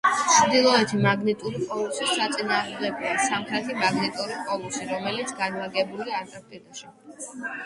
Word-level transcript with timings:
ჩრდილოეთი 0.35 1.01
მაგნიტური 1.01 1.59
პოლუსის 1.73 2.15
საწინააღმდეგოა 2.21 3.13
სამხრეთი 3.27 3.77
მაგნიტური 3.83 4.41
პოლუსი, 4.49 4.89
რომელიც 4.95 5.37
განლაგებულია 5.43 6.19
ანტარქტიკაში. 6.25 6.93